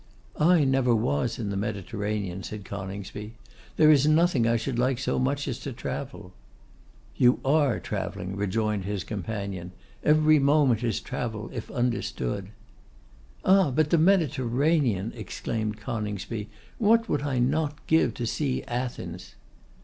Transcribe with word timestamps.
'I 0.39 0.63
never 0.63 0.95
was 0.95 1.37
in 1.37 1.51
the 1.51 1.55
Mediterranean,' 1.57 2.41
said 2.41 2.65
Coningsby. 2.65 3.35
'There 3.77 3.91
is 3.91 4.07
nothing 4.07 4.47
I 4.47 4.55
should 4.55 4.79
like 4.79 4.97
so 4.97 5.19
much 5.19 5.47
as 5.47 5.59
to 5.59 5.71
travel.' 5.73 6.33
'You 7.15 7.39
are 7.45 7.79
travelling,' 7.79 8.35
rejoined 8.35 8.85
his 8.85 9.03
companion. 9.03 9.73
'Every 10.03 10.39
moment 10.39 10.83
is 10.83 10.99
travel, 11.01 11.51
if 11.53 11.69
understood.' 11.69 12.49
'Ah! 13.45 13.69
but 13.69 13.91
the 13.91 13.99
Mediterranean!' 13.99 15.13
exclaimed 15.15 15.77
Coningsby. 15.79 16.49
'What 16.79 17.07
would 17.07 17.21
I 17.21 17.37
not 17.37 17.85
give 17.85 18.15
to 18.15 18.25
see 18.25 18.63
Athens! 18.63 19.35